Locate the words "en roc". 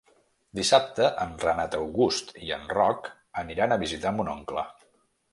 2.55-3.09